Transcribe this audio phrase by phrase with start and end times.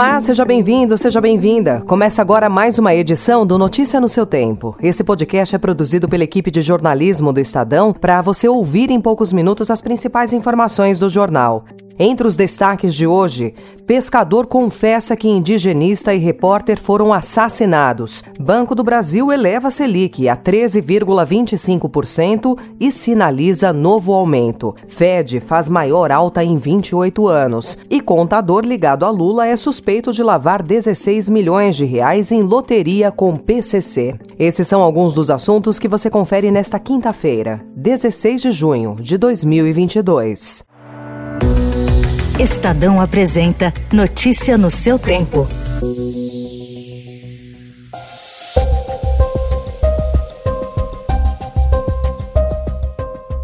[0.00, 1.82] Olá, seja bem-vindo, seja bem-vinda.
[1.82, 4.74] Começa agora mais uma edição do Notícia no seu Tempo.
[4.80, 9.30] Esse podcast é produzido pela equipe de jornalismo do Estadão para você ouvir em poucos
[9.30, 11.66] minutos as principais informações do jornal.
[12.02, 13.52] Entre os destaques de hoje,
[13.86, 18.24] pescador confessa que indigenista e repórter foram assassinados.
[18.40, 24.74] Banco do Brasil eleva Selic a 13,25% e sinaliza novo aumento.
[24.88, 27.76] Fed faz maior alta em 28 anos.
[28.10, 33.36] Contador ligado a Lula é suspeito de lavar 16 milhões de reais em loteria com
[33.36, 34.18] PCC.
[34.36, 40.64] Esses são alguns dos assuntos que você confere nesta quinta-feira, 16 de junho de 2022.
[42.40, 45.46] Estadão apresenta Notícia no seu tempo.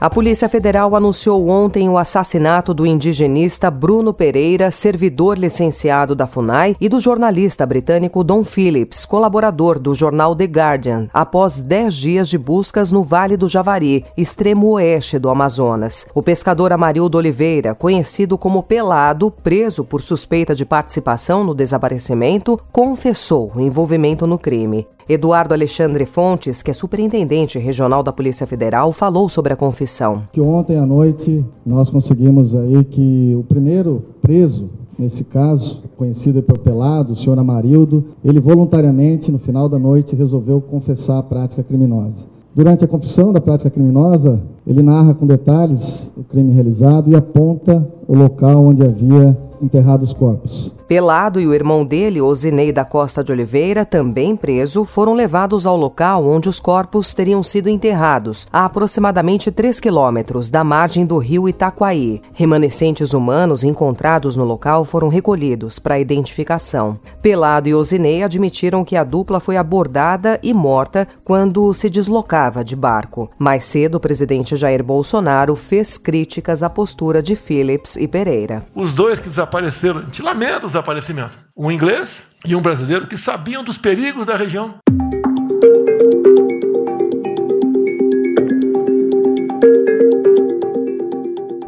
[0.00, 6.74] A Polícia Federal anunciou ontem o assassinato do indigenista Bruno Pereira, servidor licenciado da FUNAI,
[6.80, 12.38] e do jornalista britânico Don Phillips, colaborador do jornal The Guardian, após dez dias de
[12.38, 16.06] buscas no Vale do Javari, extremo oeste do Amazonas.
[16.14, 23.52] O pescador Amarildo Oliveira, conhecido como Pelado, preso por suspeita de participação no desaparecimento, confessou
[23.54, 24.88] o envolvimento no crime.
[25.12, 30.22] Eduardo Alexandre Fontes, que é superintendente regional da Polícia Federal, falou sobre a confissão.
[30.32, 36.58] Que ontem à noite nós conseguimos aí que o primeiro preso nesse caso, conhecido por
[36.58, 42.26] Pelado, o senhor Amarildo, ele voluntariamente, no final da noite, resolveu confessar a prática criminosa.
[42.54, 47.84] Durante a confissão da prática criminosa, ele narra com detalhes o crime realizado e aponta
[48.06, 50.72] o local onde havia enterrado os corpos.
[50.90, 55.76] Pelado e o irmão dele, Osinei da Costa de Oliveira, também preso, foram levados ao
[55.76, 61.48] local onde os corpos teriam sido enterrados, a aproximadamente 3 quilômetros da margem do rio
[61.48, 62.20] Itaquaí.
[62.32, 66.98] Remanescentes humanos encontrados no local foram recolhidos para identificação.
[67.22, 72.74] Pelado e Osinei admitiram que a dupla foi abordada e morta quando se deslocava de
[72.74, 73.30] barco.
[73.38, 78.62] Mais cedo, o presidente Jair Bolsonaro fez críticas à postura de Phillips e Pereira.
[78.74, 81.38] Os dois que desapareceram, te lamento os desaparecimento.
[81.56, 84.74] Um inglês e um brasileiro que sabiam dos perigos da região.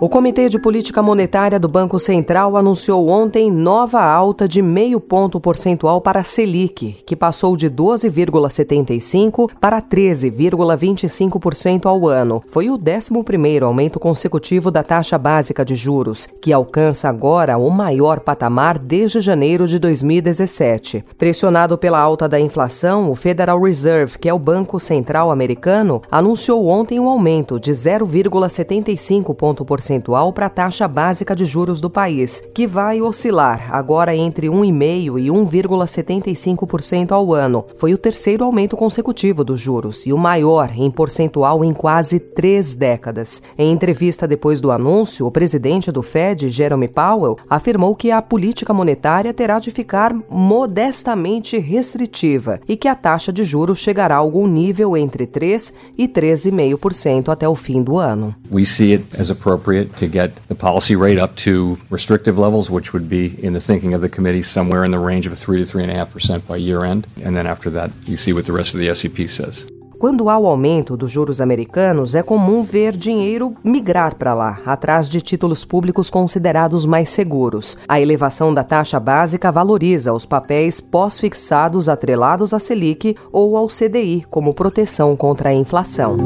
[0.03, 5.39] O Comitê de Política Monetária do Banco Central anunciou ontem nova alta de meio ponto
[5.39, 12.43] percentual para a Selic, que passou de 12,75% para 13,25% ao ano.
[12.49, 18.19] Foi o 11º aumento consecutivo da taxa básica de juros, que alcança agora o maior
[18.19, 21.05] patamar desde janeiro de 2017.
[21.17, 26.67] Pressionado pela alta da inflação, o Federal Reserve, que é o Banco Central americano, anunciou
[26.67, 31.91] ontem um aumento de 0,75 ponto percentual percentual para a taxa básica de juros do
[31.91, 37.65] país, que vai oscilar agora entre 1,5% e 1,75% ao ano.
[37.77, 42.75] Foi o terceiro aumento consecutivo dos juros e o maior em percentual em quase três
[42.75, 43.43] décadas.
[43.59, 48.73] Em entrevista depois do anúncio, o presidente do Fed, Jerome Powell, afirmou que a política
[48.73, 54.47] monetária terá de ficar modestamente restritiva e que a taxa de juros chegará a algum
[54.47, 58.35] nível entre 3 e 13,5% até o fim do ano.
[58.51, 62.71] We see it as appropriate appropriate to get the policy rate up to restrictive levels,
[62.71, 65.65] which would be, in the thinking of the committee, somewhere in the range of 3
[65.65, 67.07] to 3.5% by year end.
[67.25, 69.67] And then after that, you see what the rest of the SEP says.
[69.99, 75.09] Quando há o aumento dos juros americanos, é comum ver dinheiro migrar para lá, atrás
[75.09, 77.79] de títulos públicos considerados mais seguros.
[77.87, 84.25] A elevação da taxa básica valoriza os papéis pós-fixados atrelados à Selic ou ao CDI
[84.29, 86.17] como proteção contra a inflação.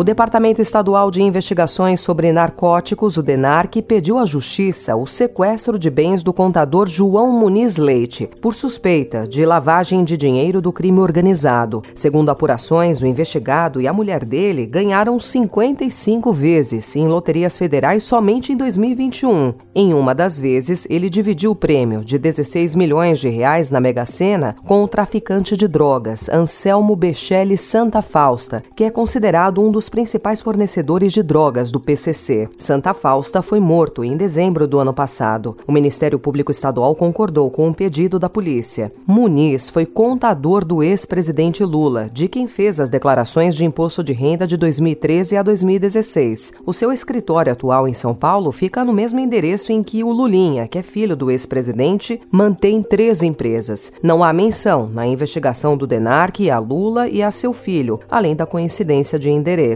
[0.00, 5.90] O Departamento Estadual de Investigações sobre Narcóticos, o DENARC, pediu à Justiça o sequestro de
[5.90, 11.82] bens do contador João Muniz Leite, por suspeita de lavagem de dinheiro do crime organizado.
[11.94, 18.54] Segundo apurações, o investigado e a mulher dele ganharam 55 vezes em loterias federais somente
[18.54, 19.52] em 2021.
[19.74, 24.06] Em uma das vezes, ele dividiu o prêmio de 16 milhões de reais na Mega
[24.06, 29.89] Sena com o traficante de drogas, Anselmo Bechelli Santa Fausta, que é considerado um dos
[29.90, 32.48] principais fornecedores de drogas do PCC.
[32.56, 35.56] Santa Fausta foi morto em dezembro do ano passado.
[35.66, 38.90] O Ministério Público Estadual concordou com um pedido da polícia.
[39.06, 44.46] Muniz foi contador do ex-presidente Lula, de quem fez as declarações de imposto de renda
[44.46, 46.52] de 2013 a 2016.
[46.64, 50.68] O seu escritório atual em São Paulo fica no mesmo endereço em que o Lulinha,
[50.68, 53.92] que é filho do ex-presidente, mantém três empresas.
[54.02, 58.46] Não há menção na investigação do Denarc a Lula e a seu filho, além da
[58.46, 59.30] coincidência de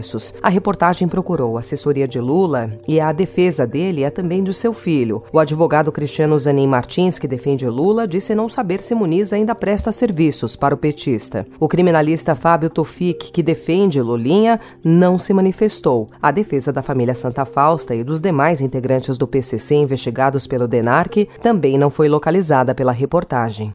[0.05, 0.33] endereços.
[0.41, 4.73] A reportagem procurou a assessoria de Lula e a defesa dele é também de seu
[4.73, 5.23] filho.
[5.33, 9.91] O advogado Cristiano Zanin Martins, que defende Lula, disse não saber se Muniz ainda presta
[9.91, 11.45] serviços para o petista.
[11.59, 16.07] O criminalista Fábio Tofik, que defende Lulinha, não se manifestou.
[16.21, 21.27] A defesa da família Santa Fausta e dos demais integrantes do PCC investigados pelo DENARC
[21.41, 23.73] também não foi localizada pela reportagem.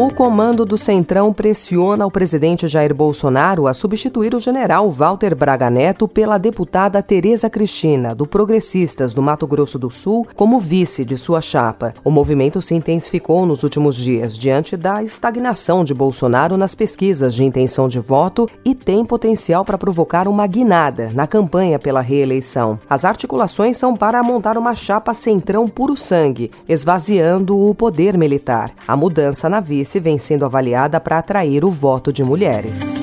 [0.00, 5.68] O comando do Centrão pressiona o presidente Jair Bolsonaro a substituir o general Walter Braga
[5.68, 11.16] Neto pela deputada Tereza Cristina, do Progressistas do Mato Grosso do Sul, como vice de
[11.16, 11.94] sua chapa.
[12.04, 17.42] O movimento se intensificou nos últimos dias diante da estagnação de Bolsonaro nas pesquisas de
[17.42, 22.78] intenção de voto e tem potencial para provocar uma guinada na campanha pela reeleição.
[22.88, 28.70] As articulações são para montar uma chapa Centrão puro sangue, esvaziando o poder militar.
[28.86, 33.00] A mudança na vice vem sendo avaliada para atrair o voto de mulheres.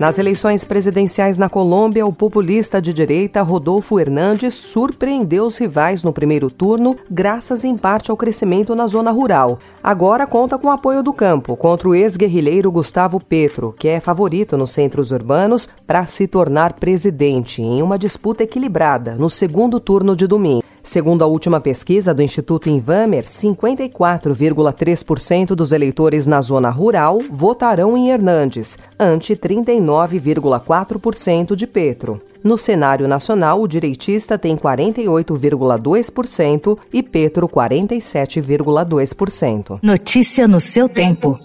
[0.00, 6.10] Nas eleições presidenciais na Colômbia, o populista de direita Rodolfo Hernandes surpreendeu os rivais no
[6.10, 9.58] primeiro turno, graças em parte ao crescimento na zona rural.
[9.84, 14.56] Agora conta com o apoio do campo contra o ex-guerrilheiro Gustavo Petro, que é favorito
[14.56, 20.26] nos centros urbanos para se tornar presidente em uma disputa equilibrada no segundo turno de
[20.26, 20.69] domingo.
[20.82, 28.10] Segundo a última pesquisa do Instituto Invamer, 54,3% dos eleitores na zona rural votarão em
[28.10, 32.18] Hernandes, ante 39,4% de Petro.
[32.42, 39.78] No cenário nacional, o direitista tem 48,2% e Petro 47,2%.
[39.82, 41.38] Notícia no seu tempo.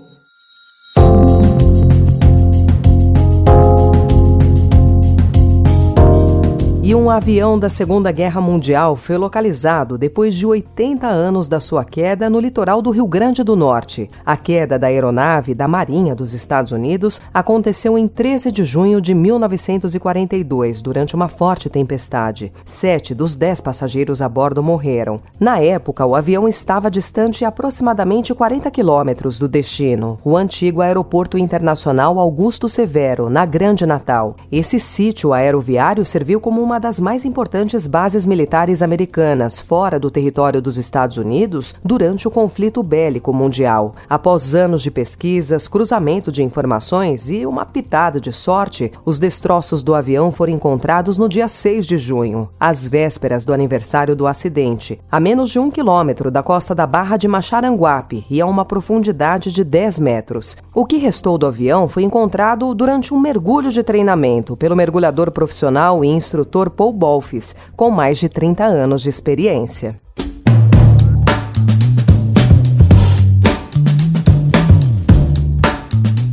[6.86, 11.84] E um avião da Segunda Guerra Mundial foi localizado depois de 80 anos da sua
[11.84, 14.08] queda no litoral do Rio Grande do Norte.
[14.24, 19.16] A queda da aeronave da Marinha dos Estados Unidos aconteceu em 13 de junho de
[19.16, 22.54] 1942, durante uma forte tempestade.
[22.64, 25.20] Sete dos dez passageiros a bordo morreram.
[25.40, 32.20] Na época, o avião estava distante aproximadamente 40 quilômetros do destino, o antigo Aeroporto Internacional
[32.20, 34.36] Augusto Severo, na Grande Natal.
[34.52, 40.12] Esse sítio aeroviário serviu como uma uma das mais importantes bases militares americanas fora do
[40.12, 43.96] território dos Estados Unidos durante o conflito bélico mundial.
[44.10, 49.96] Após anos de pesquisas, cruzamento de informações e uma pitada de sorte, os destroços do
[49.96, 55.18] avião foram encontrados no dia 6 de junho, às vésperas do aniversário do acidente, a
[55.18, 59.64] menos de um quilômetro da costa da Barra de Macharanguape e a uma profundidade de
[59.64, 60.58] 10 metros.
[60.74, 66.04] O que restou do avião foi encontrado durante um mergulho de treinamento pelo mergulhador profissional
[66.04, 70.00] e instrutor Paul Bolfis, com mais de 30 anos de experiência.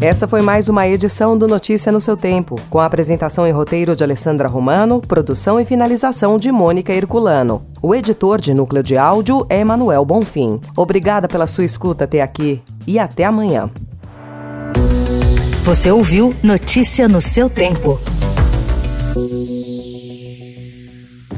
[0.02, 3.94] Essa foi mais uma edição do Notícia no seu Tempo, com a apresentação e roteiro
[3.94, 7.62] de Alessandra Romano, produção e finalização de Mônica Herculano.
[7.80, 10.60] O editor de núcleo de áudio é Emanuel Bonfim.
[10.76, 13.70] Obrigada pela sua escuta até aqui e até amanhã.
[15.62, 18.00] Você ouviu Notícia no seu Tempo.